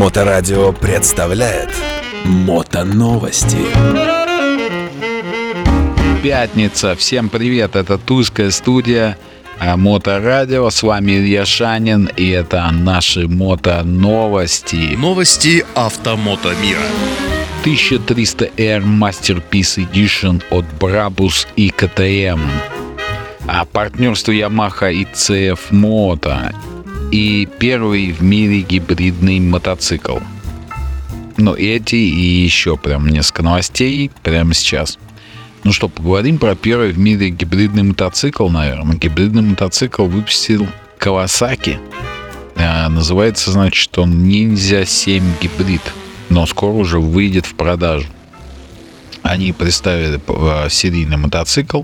[0.00, 1.68] Моторадио представляет
[2.24, 3.58] Мотоновости.
[6.22, 6.94] Пятница.
[6.96, 7.76] Всем привет.
[7.76, 9.18] Это Тульская студия
[9.58, 10.70] а, Моторадио.
[10.70, 12.08] С вами Илья Шанин.
[12.16, 14.96] И это наши мотоновости.
[14.96, 16.80] Новости автомото мира.
[17.62, 22.40] 1300R Masterpiece Edition от Brabus и КТМ.
[23.46, 26.69] А партнерство Yamaha и CF Moto.
[27.10, 30.18] И первый в мире гибридный мотоцикл.
[31.36, 34.98] Ну, эти и еще прям несколько новостей прямо сейчас.
[35.64, 38.96] Ну что, поговорим про первый в мире гибридный мотоцикл, наверное.
[38.96, 40.68] Гибридный мотоцикл выпустил
[41.00, 41.78] Kawasaki.
[42.56, 45.82] А, называется, значит, он Ninja 7 гибрид.
[46.28, 48.06] Но скоро уже выйдет в продажу.
[49.22, 51.82] Они представили а, серийный мотоцикл.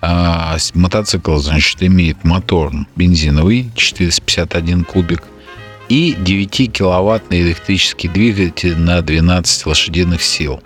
[0.00, 5.22] А, мотоцикл, значит, имеет мотор бензиновый 451 кубик
[5.88, 10.62] и 9-киловаттный электрический двигатель на 12 лошадиных сил.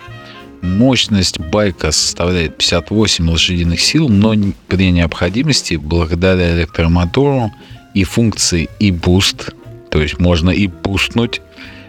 [0.61, 4.33] Мощность байка составляет 58 лошадиных сил, но
[4.67, 7.51] при необходимости, благодаря электромотору
[7.93, 9.49] и функции e-boost,
[9.89, 11.41] то есть можно и бустнуть,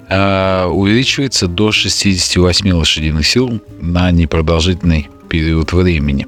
[0.09, 6.27] а, увеличивается до 68 лошадиных сил на непродолжительный период времени.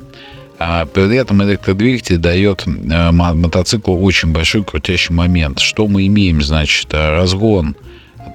[0.59, 5.59] А при этом электродвигатель дает э, мотоциклу очень большой крутящий момент.
[5.59, 6.41] Что мы имеем?
[6.43, 7.77] Значит, разгон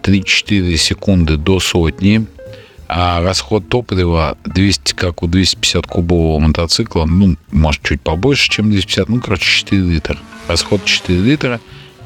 [0.03, 2.25] 3-4 секунды до сотни,
[2.87, 9.09] а расход топлива 200, как у 250 кубового мотоцикла, ну, может, чуть побольше, чем 250,
[9.09, 10.17] ну, короче, 4 литра.
[10.47, 11.59] Расход 4 литра,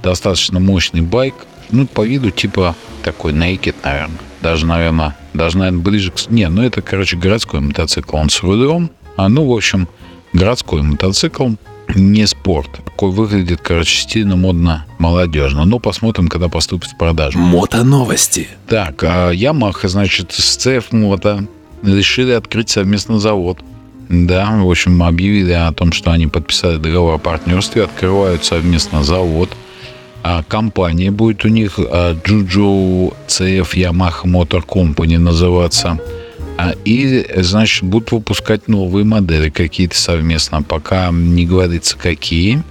[0.03, 1.33] достаточно мощный байк,
[1.71, 4.19] ну, по виду типа такой naked, наверное.
[4.41, 6.29] Даже, наверное, даже, наверное, ближе к...
[6.29, 9.87] Не, ну, это, короче, городской мотоцикл, он с рулем, а, ну, в общем,
[10.35, 11.49] городской мотоцикл,
[11.95, 12.69] не спорт.
[12.83, 15.65] Такой выглядит, короче, стильно, модно, молодежно.
[15.65, 17.39] Но посмотрим, когда поступит в продажу.
[17.39, 18.47] Мотоновости.
[18.67, 21.47] Так, а Yamaha, значит, с CF Moto
[21.83, 23.59] решили открыть совместный завод.
[24.09, 29.49] Да, в общем, объявили о том, что они подписали договор о партнерстве, открывают совместно завод.
[30.23, 35.99] А компания будет у них Juju CF Yamaha Motor Company называться.
[36.57, 42.63] А, и, значит, будут выпускать новые модели какие-то совместно, пока не говорится какие.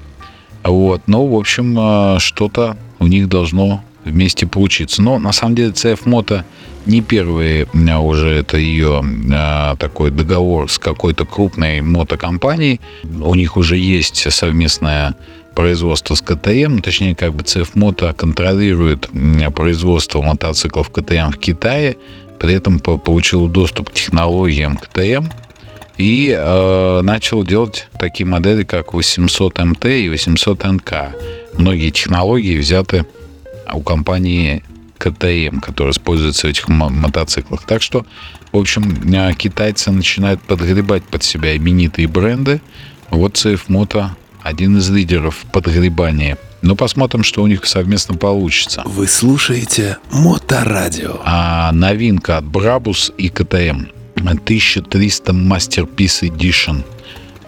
[0.62, 5.03] Вот, но, в общем, а, что-то у них должно вместе получиться.
[5.03, 6.45] Но, на самом деле, CF Moto
[6.87, 9.05] не первый а, уже это ее
[9.78, 12.81] такой договор с какой-то крупной мотокомпанией.
[13.05, 15.15] У них уже есть совместное
[15.55, 19.09] производство с КТМ, точнее, как бы CF Moto контролирует
[19.55, 21.97] производство мотоциклов КТМ в Китае,
[22.39, 25.27] при этом получил доступ к технологиям КТМ
[25.97, 30.93] и э, начал делать такие модели, как 800 МТ и 800 НК.
[31.56, 33.06] Многие технологии взяты
[33.72, 34.62] у компании
[34.99, 37.65] КТМ, которая используется в этих мотоциклах.
[37.65, 38.06] Так что,
[38.53, 42.61] в общем, э, китайцы начинают подгребать под себя именитые бренды.
[43.11, 44.09] Вот CF Moto
[44.43, 48.82] один из лидеров подгребания но посмотрим, что у них совместно получится.
[48.86, 51.20] Вы слушаете Моторадио.
[51.22, 53.88] А новинка от Brabus и КТМ.
[54.16, 56.82] 1300 Masterpiece Edition.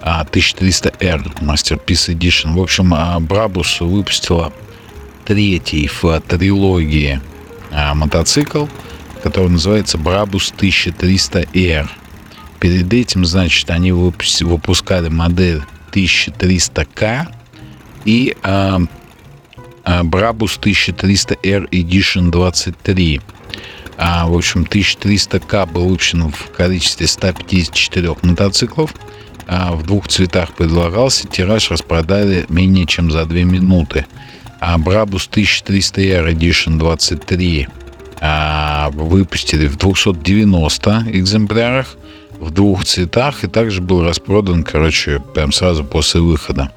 [0.02, 2.52] 1300R Masterpiece Edition.
[2.52, 4.52] В общем, Brabus выпустила
[5.24, 7.20] третий в трилогии
[7.72, 8.66] а, мотоцикл,
[9.22, 11.88] который называется Brabus 1300R.
[12.60, 15.62] Перед этим, значит, они выпускали модель
[15.92, 17.28] 1300K
[18.04, 18.36] и
[19.86, 23.20] а, Brabus 1300R Edition 23.
[23.96, 28.92] А, в общем, 1300К был выпущен в количестве 154 мотоциклов.
[29.46, 31.28] А, в двух цветах предлагался.
[31.28, 34.06] Тираж распродали менее чем за 2 минуты.
[34.60, 37.68] А Brabus 1300R Edition 23
[38.20, 41.96] а, выпустили в 290 экземплярах
[42.40, 46.72] в двух цветах и также был распродан, короче, прям сразу после выхода.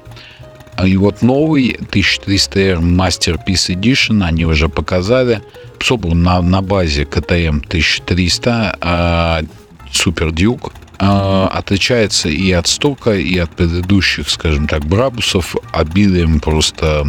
[0.84, 5.42] И вот новый 1300R Masterpiece Edition они уже показали.
[5.80, 9.40] Собран на, на базе KTM 1300 а,
[9.92, 10.72] Super Duke.
[10.98, 15.56] А, отличается и от стока, и от предыдущих, скажем так, брабусов.
[15.72, 17.06] Обилием просто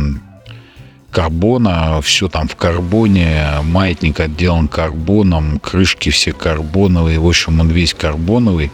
[1.12, 7.94] карбона, все там в карбоне, маятник отделан карбоном, крышки все карбоновые, в общем, он весь
[7.94, 8.72] карбоновый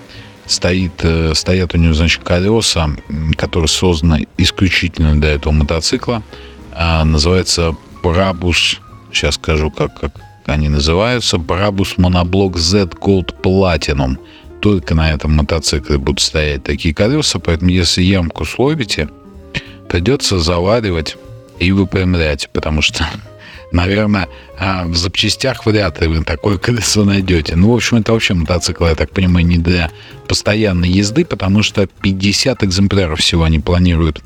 [0.47, 2.89] стоит, э, стоят у него, значит, колеса,
[3.37, 6.23] которые созданы исключительно для этого мотоцикла.
[6.71, 8.77] А, называется Brabus,
[9.11, 10.11] сейчас скажу, как, как
[10.45, 14.17] они называются, Brabus Monoblok Z Gold Platinum.
[14.61, 19.09] Только на этом мотоцикле будут стоять такие колеса, поэтому если ямку словите,
[19.89, 21.17] придется заваривать
[21.59, 23.05] и выпрямлять, потому что
[23.71, 24.27] наверное,
[24.59, 27.55] а, в запчастях вряд ли вы такое колесо найдете.
[27.55, 29.91] Ну, в общем, это вообще мотоцикл, я так понимаю, не для
[30.27, 34.21] постоянной езды, потому что 50 экземпляров всего они планируют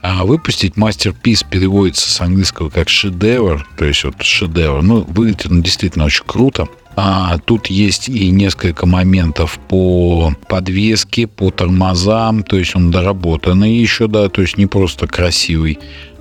[0.00, 0.76] а выпустить.
[0.76, 4.82] Мастерпис переводится с английского как шедевр, то есть вот шедевр.
[4.82, 6.68] Ну, выглядит он действительно очень круто.
[6.96, 14.08] А тут есть и несколько моментов по подвеске, по тормозам, то есть он доработанный еще,
[14.08, 15.78] да, то есть не просто красивый,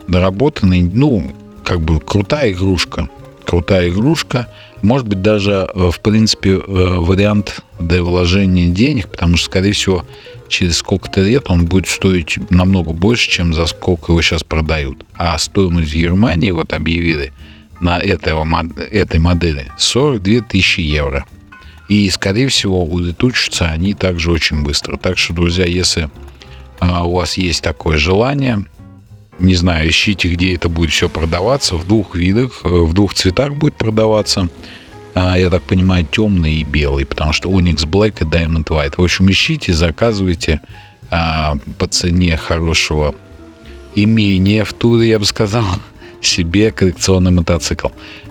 [0.07, 1.33] доработанный, ну,
[1.67, 3.09] как бы крутая игрушка,
[3.45, 4.47] крутая игрушка,
[4.81, 10.05] может быть даже, э, в принципе, э, вариант для вложения денег, потому что, скорее всего,
[10.47, 15.03] через сколько-то лет он будет стоить намного больше, чем за сколько его сейчас продают.
[15.17, 17.33] А стоимость в Германии, вот объявили,
[17.81, 18.47] на этого,
[18.89, 21.25] этой модели 42 тысячи евро.
[21.89, 24.95] И, скорее всего, улетучатся они также очень быстро.
[24.95, 26.09] Так что, друзья, если
[26.79, 28.65] а, у вас есть такое желание,
[29.39, 33.53] не знаю, ищите, где это будет все продаваться, в двух видах, э, в двух цветах
[33.55, 34.49] будет продаваться.
[35.13, 38.95] А, я так понимаю, темный и белый, потому что Onyx Black и Diamond White.
[38.97, 40.61] В общем, ищите, заказывайте
[41.09, 43.15] а, по цене хорошего
[43.95, 45.65] имения в туре, я бы сказал
[46.21, 47.87] себе коллекционный мотоцикл.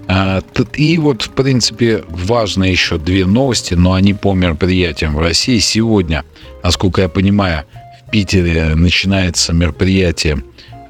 [0.09, 0.43] А,
[0.75, 5.59] и вот, в принципе, важные еще две новости, но они по мероприятиям в России.
[5.59, 6.25] Сегодня,
[6.63, 7.65] насколько я понимаю,
[8.01, 10.43] в Питере начинается мероприятие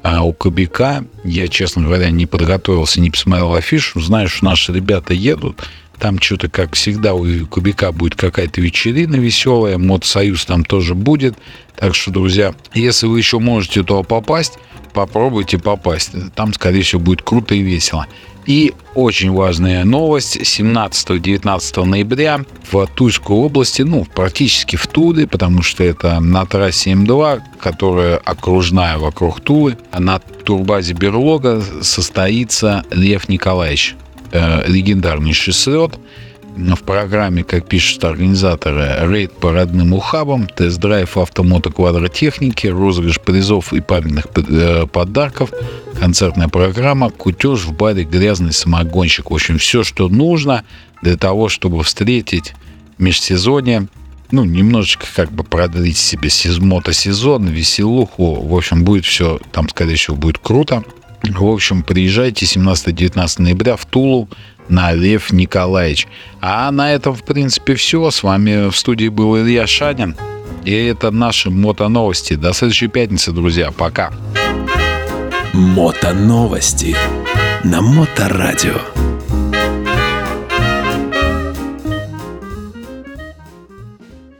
[0.09, 1.03] а у Кобяка.
[1.25, 3.99] Я, честно говоря, не подготовился, не посмотрел афишу.
[3.99, 5.61] Что наши ребята едут.
[5.99, 9.77] Там что-то, как всегда, у Кубика будет какая-то вечерина веселая.
[9.77, 11.35] Модсоюз там тоже будет.
[11.75, 14.59] Так что, друзья, если вы еще можете туда попасть,
[14.93, 16.11] попробуйте попасть.
[16.35, 18.07] Там, скорее всего, будет круто и весело.
[18.47, 20.37] И очень важная новость.
[20.37, 27.41] 17-19 ноября в Тульской области, ну, практически в Туле, потому что это на трассе М2,
[27.59, 33.95] которая окружная вокруг Тулы, на турбазе Берлога состоится Лев Николаевич,
[34.31, 35.93] э, легендарнейший слет–
[36.57, 43.81] в программе, как пишут организаторы, рейд по родным ухабам, тест-драйв автомото квадротехники, розыгрыш призов и
[43.81, 45.51] памятных э, подарков,
[45.99, 49.29] концертная программа, кутеж в баре «Грязный самогонщик».
[49.29, 50.63] В общем, все, что нужно
[51.03, 52.53] для того, чтобы встретить
[52.97, 53.87] межсезонье,
[54.31, 56.29] ну, немножечко как бы продлить себе
[56.59, 58.41] мотосезон, веселуху.
[58.41, 60.83] В общем, будет все, там, скорее всего, будет круто.
[61.23, 64.29] В общем, приезжайте 17-19 ноября в Тулу
[64.69, 66.07] на Лев Николаевич.
[66.41, 68.09] А на этом, в принципе, все.
[68.11, 70.15] С вами в студии был Илья Шанин.
[70.65, 72.35] И это наши мото-новости.
[72.35, 73.71] До следующей пятницы, друзья.
[73.71, 74.11] Пока.
[75.53, 76.95] Мото-новости
[77.63, 78.96] на Моторадио.